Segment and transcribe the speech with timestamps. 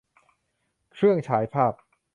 [0.93, 1.73] เครื่องฉายภาพ